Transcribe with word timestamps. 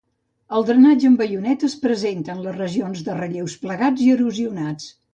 El 0.59 0.63
drenatge 0.69 1.07
en 1.09 1.17
baioneta 1.19 1.69
es 1.69 1.77
presenta 1.85 2.35
en 2.39 2.43
les 2.49 2.59
regions 2.65 3.07
de 3.11 3.21
relleus 3.23 3.63
plegats 3.67 4.07
i 4.09 4.13
erosionats. 4.19 4.95